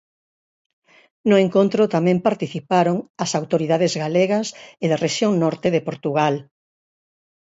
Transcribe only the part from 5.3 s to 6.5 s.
Norte de Portugal.